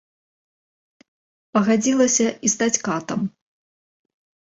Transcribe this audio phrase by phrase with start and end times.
[1.59, 3.19] Пагадзілася і стаць катам.